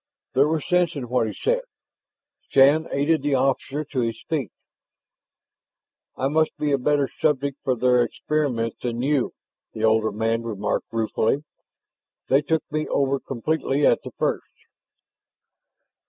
There 0.33 0.47
was 0.47 0.67
sense 0.67 0.95
in 0.95 1.09
what 1.09 1.27
he 1.27 1.33
said. 1.39 1.61
Shann 2.49 2.87
aided 2.91 3.21
the 3.21 3.35
officer 3.35 3.83
to 3.85 3.99
his 3.99 4.19
feet. 4.27 4.51
"I 6.17 6.27
must 6.27 6.57
be 6.57 6.71
a 6.71 6.79
better 6.79 7.07
subject 7.19 7.59
for 7.63 7.75
their 7.75 8.01
experiments 8.01 8.79
than 8.81 9.03
you," 9.03 9.33
the 9.73 9.83
older 9.83 10.11
man 10.11 10.41
remarked 10.41 10.87
ruefully. 10.91 11.43
"They 12.29 12.41
took 12.41 12.63
me 12.71 12.87
over 12.87 13.19
completely 13.19 13.85
at 13.85 14.01
the 14.01 14.09
first." 14.17 14.47